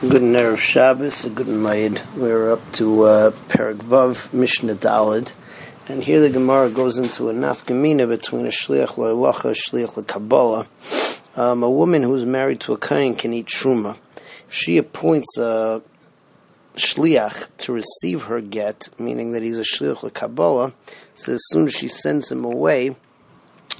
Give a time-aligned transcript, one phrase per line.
[0.00, 2.00] Good Erev Shabbos, a good Mayid.
[2.14, 5.32] We're up to uh, Perek Vav, Mishnah Dalid.
[5.88, 11.20] And here the Gemara goes into a nafkamina between a shliach lo'elacha, a shliach le'kabbalah.
[11.36, 13.96] Um, a woman who's married to a kain can eat truma.
[14.46, 15.82] If she appoints a
[16.76, 20.74] shliach to receive her get, meaning that he's a shliach le'kabbalah,
[21.16, 22.94] so as soon as she sends him away,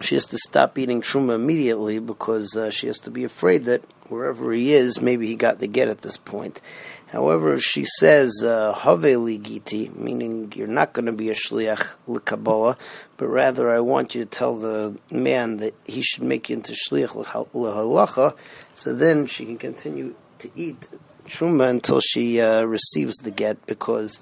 [0.00, 3.82] she has to stop eating truma immediately because uh, she has to be afraid that
[4.08, 6.60] wherever he is, maybe he got the get at this point.
[7.06, 12.76] However, she says uh, have ligiti, meaning you're not going to be a shliach l'kabbalah,
[13.16, 16.72] but rather I want you to tell the man that he should make you into
[16.72, 17.14] shliach
[17.54, 18.34] l'halacha.
[18.74, 20.88] So then she can continue to eat
[21.28, 24.18] truma until she uh, receives the get, because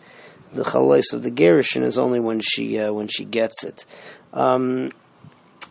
[0.53, 3.87] the chalais of the gerushin is only when she uh, when she gets it.
[4.35, 4.93] Um,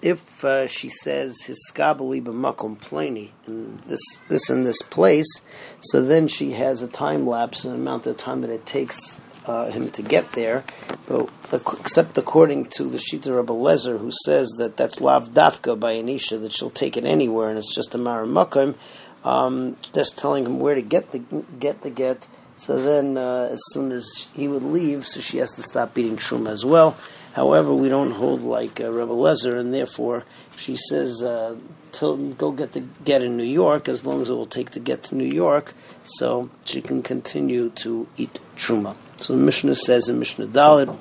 [0.01, 5.41] if uh, she says his skabali b'makom pleni in this this in this place,
[5.81, 9.69] so then she has a time lapse and amount of time that it takes uh,
[9.71, 10.63] him to get there.
[11.07, 15.95] But except according to the Shita Rabbi Lezer, who says that that's lav dafka by
[15.95, 18.75] Anisha, that she'll take it anywhere and it's just a maramakim,
[19.23, 21.19] um, just telling him where to get the
[21.59, 22.27] get the get.
[22.57, 26.17] So then, uh, as soon as he would leave, so she has to stop eating
[26.17, 26.95] truma as well.
[27.33, 30.25] However, we don't hold like uh, Rebbe Lezer, and therefore
[30.57, 31.55] she says, uh,
[31.99, 35.03] "Go get the get in New York." As long as it will take to get
[35.03, 38.95] to New York, so she can continue to eat truma.
[39.17, 40.97] So the Mishnah says in Mishnah Dalit,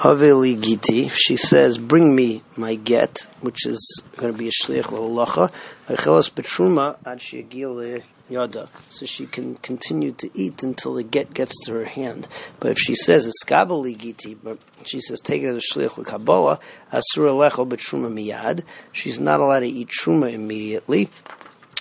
[0.00, 4.90] Haveli Giti, she says, bring me my get, which is going to be a shliach
[4.90, 5.52] l'holacha,
[5.88, 11.54] achelas betruma ad she'agil yada, so she can continue to eat until the get gets
[11.66, 12.28] to her hand.
[12.60, 16.60] But if she says eskabeli giti, but she says take it as a shliach l'kabbalah,
[16.92, 21.08] asura lechel betruma miyad, she's not allowed to eat truma immediately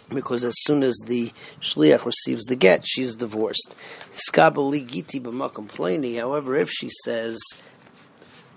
[0.10, 3.76] because as soon as the shliach receives the get, she's divorced.
[4.16, 7.40] Skabali giti b'makom However, if she says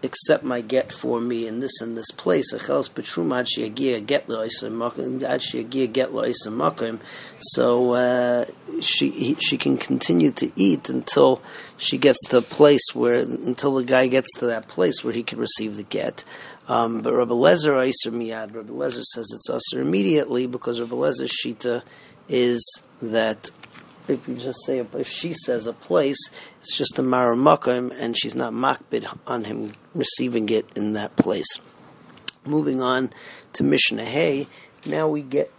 [0.03, 2.51] accept my get for me in this and this place.
[7.39, 8.45] So uh,
[8.81, 11.43] she she can continue to eat until
[11.77, 15.23] she gets to a place where until the guy gets to that place where he
[15.23, 16.25] can receive the get.
[16.69, 21.33] Um, but Rabbi Lezer Iser Miyad, Rabbi Lezer says it's Iser immediately because Rabbi Lezer's
[21.45, 21.83] Shita
[22.29, 23.51] is that
[24.09, 26.19] if you just say if she says a place,
[26.61, 31.59] it's just a maramakim, and she's not makbid on him receiving it in that place.
[32.45, 33.13] Moving on
[33.55, 34.49] to Mishnah Hay,
[34.85, 35.53] now we get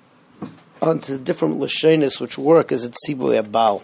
[0.81, 3.83] onto the different lashonis which work as a tziboy abal.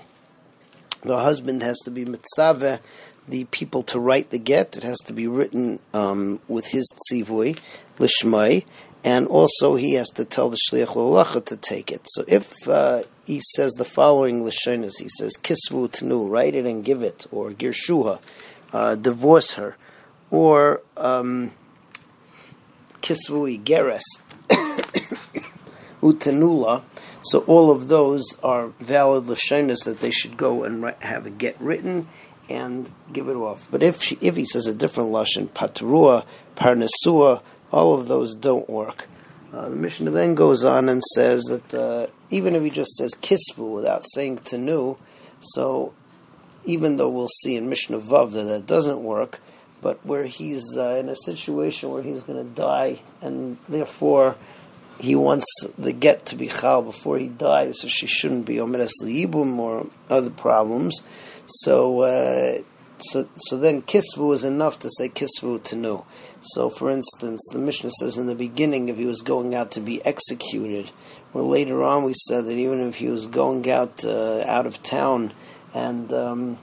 [1.02, 2.82] The husband has to be mitzaveh,
[3.28, 4.76] the people to write the get.
[4.76, 7.58] It has to be written um, with his tzivoy,
[8.00, 8.66] lishmai,
[9.04, 12.02] and also he has to tell the shliach lolacha to take it.
[12.06, 16.84] So if uh, he says the following lashonas, he says kisvu tnu, write it and
[16.84, 18.20] give it, or girshuha,
[18.74, 19.78] uh, divorce her,
[20.32, 21.52] or um,
[23.02, 24.02] kisvu igeres,
[26.02, 26.84] utanula.
[27.22, 31.30] So all of those are valid lashonas that they should go and write, have a
[31.30, 32.08] get written
[32.50, 33.68] and give it off.
[33.72, 37.42] But if she, if he says a different lashon, patrua, parnesua,
[37.72, 39.08] all of those don't work.
[39.54, 43.14] Uh, the Mishnah then goes on and says that uh, even if he just says
[43.16, 44.96] kisvu without saying tenu,
[45.42, 45.94] so
[46.66, 49.40] even though we'll see in Mishnah Vav that that doesn't work,
[49.82, 54.36] but where he's uh, in a situation where he's going to die and therefore
[55.00, 55.46] he wants
[55.78, 59.88] the get to be chal before he dies, so she shouldn't be omedes liibum or
[60.10, 61.02] other problems.
[61.48, 62.62] So uh,
[63.02, 66.04] so, so then kisvu is enough to say kisvu tenu.
[66.42, 69.80] So, for instance, the Mishnah says in the beginning if he was going out to
[69.80, 70.92] be executed,
[71.34, 74.82] or later on we said that even if he was going out uh, out of
[74.84, 75.34] town,
[75.74, 76.58] and um,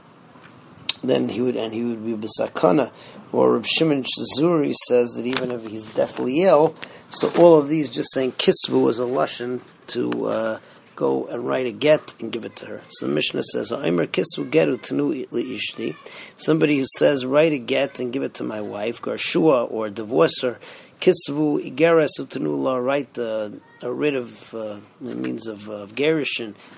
[1.02, 2.91] then he would and he would be besakana,
[3.32, 4.04] or Reb Shimon
[4.38, 6.75] Zuri says that even if he's deathly ill,
[7.08, 10.26] so all of these just saying kisvu is a lushan to.
[10.26, 10.58] Uh,
[10.96, 12.81] go and write a get and give it to her.
[12.88, 15.94] So the Mishnah says, "Aimer kisu getu tenu ishti."
[16.37, 20.40] Somebody who says, "Write a get and give it to my wife," garshua or divorce
[20.43, 20.58] her.
[21.00, 23.52] Kisvu igeres utanula, write a,
[23.82, 25.87] a writ of uh, the means of uh,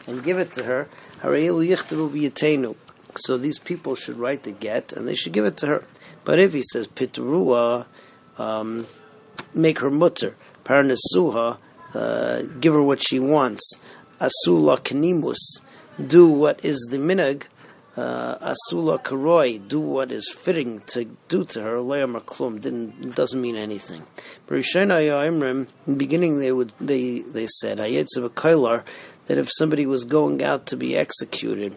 [0.06, 0.88] and give it to her.
[3.16, 5.84] So these people should write the get and they should give it to her.
[6.24, 7.86] But if he says pitrua,
[8.38, 8.86] um,
[9.54, 11.58] make her mutter, parnasuha,
[11.94, 13.80] uh, give her what she wants
[14.20, 15.60] asula knimus,
[16.04, 17.44] do what is the minag,
[17.96, 21.78] uh, asula karoi, do what is fitting to do to her,
[22.58, 24.06] didn't doesn't mean anything.
[25.96, 31.76] Beginning they would they they said that if somebody was going out to be executed,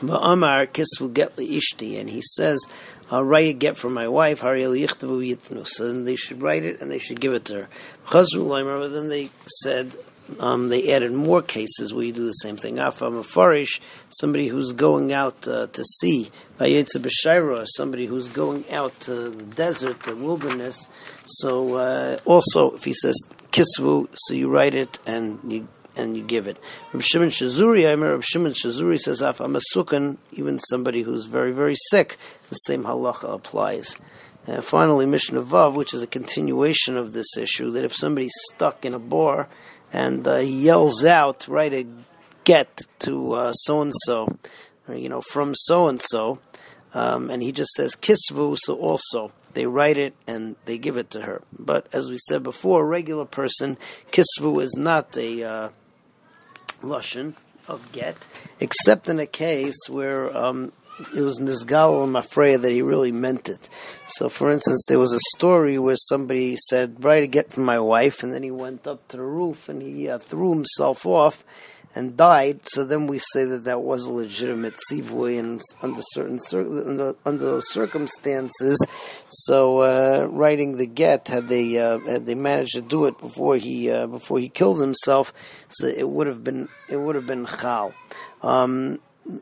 [0.00, 2.66] Va'amar kisvu get ishti, and he says,
[3.10, 6.98] I'll write a get for my wife, so then they should write it and they
[6.98, 7.68] should give it to her.
[8.10, 9.30] But then they
[9.62, 9.96] said,
[10.40, 12.76] um, they added more cases where you do the same thing.
[12.76, 13.80] Afam farish,
[14.10, 16.30] somebody who's going out uh, to sea.
[16.58, 20.88] Vayetze somebody who's going out to the desert, the wilderness.
[21.26, 23.16] So uh, also, if he says
[23.52, 26.58] kisvu, so you write it and you and you give it.
[26.92, 31.52] Reb Shimon Shazuri, I remember Reb Shimon Shazuri says, "Af amasukan, even somebody who's very
[31.52, 32.16] very sick,
[32.48, 33.96] the same halacha applies."
[34.46, 38.84] And finally, Mishnah Vav, which is a continuation of this issue, that if somebody's stuck
[38.84, 39.48] in a bar
[39.96, 41.86] and uh, he yells out, write a
[42.44, 44.38] get to so and so,
[44.92, 46.38] you know, from so and so,
[46.92, 51.22] and he just says kisvu, so also they write it and they give it to
[51.22, 51.40] her.
[51.58, 53.78] But as we said before, a regular person,
[54.12, 55.68] kisvu is not a uh,
[56.82, 57.34] lashon
[57.66, 58.26] of get,
[58.60, 60.72] except in a case where um,
[61.14, 63.68] it was Nizgal Mafreya that he really meant it.
[64.06, 67.78] So, for instance, there was a story where somebody said, "Write a get from my
[67.78, 71.44] wife," and then he went up to the roof and he uh, threw himself off
[71.96, 76.38] and died, so then we say that that was a legitimate tzivui and under certain
[76.52, 78.78] under, under those circumstances.
[79.28, 83.56] So uh, writing the get had they uh, had they managed to do it before
[83.56, 85.32] he uh, before he killed himself,
[85.70, 87.94] so it would have been it would have been chal.
[88.42, 89.00] Um,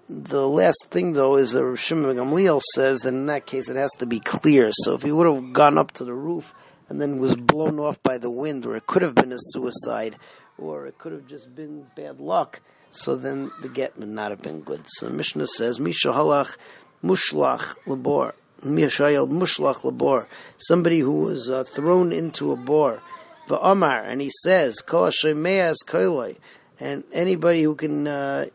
[0.09, 3.93] the last thing, though, is that Shimon Gamliel says that in that case it has
[3.99, 4.71] to be clear.
[4.73, 6.55] So if he would have gone up to the roof
[6.89, 10.17] and then was blown off by the wind, or it could have been a suicide,
[10.57, 12.61] or it could have just been bad luck.
[12.91, 14.83] So then the get would not have been good.
[14.87, 16.57] So the Mishnah says, Misha halach
[17.03, 18.35] mushlach labor.
[18.63, 20.29] Mishayel mushlach labor.
[20.59, 23.03] Somebody who was uh, thrown into a bore.
[23.49, 25.11] Va'amar, and he says, Kol.
[26.81, 28.47] And anybody who can uh,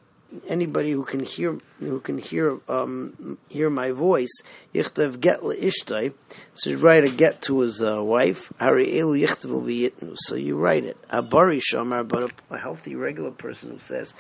[0.48, 4.42] anybody who can hear who can hear um, hear my voice,
[4.74, 6.14] yichtav get leishtai,
[6.54, 8.52] so write a get to his uh, wife.
[8.60, 10.16] Hari elu yichtav v'yitnu.
[10.18, 10.98] So you write it.
[11.10, 14.14] Abari shamar, but a, healthy regular person who says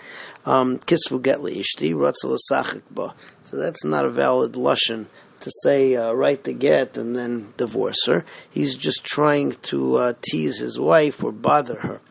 [0.45, 3.13] um, kisvu get leishti ratzal ba.
[3.44, 5.07] So that's not a valid lashon
[5.41, 8.25] to say uh, write the get and then divorce her.
[8.50, 12.01] He's just trying to uh, tease his wife or bother her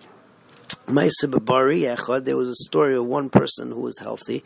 [0.88, 4.42] there was a story of one person who was healthy,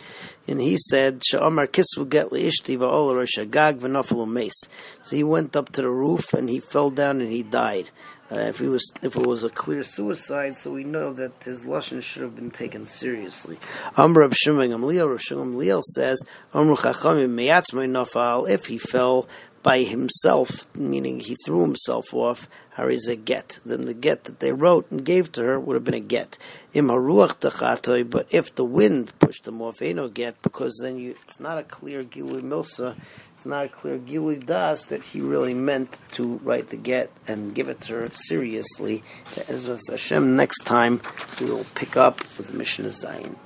[0.49, 4.51] and he said, "Sha'amar kisvu get ishti v'nafel
[5.03, 7.91] So he went up to the roof and he fell down and he died.
[8.33, 11.65] Uh, if he was, if it was a clear suicide, so we know that his
[11.67, 13.59] lashon should have been taken seriously.
[13.97, 16.23] Amr Rab Shimon Gamliel, says.
[18.49, 19.29] If he fell
[19.63, 22.49] by himself, meaning he threw himself off,
[22.79, 23.59] is a get.
[23.65, 26.39] Then the get that they wrote and gave to her would have been a get.
[26.73, 31.39] Im but if the wind pushed them off, ain't no get, because then you, it's
[31.41, 32.97] not a clear gilui milsa,
[33.37, 37.55] it's not a clear gilui das that he really meant to write the get and
[37.55, 39.03] give it to her seriously.
[39.49, 41.01] As Hashem, next time
[41.41, 43.37] we will pick up with Mishnah Zayin.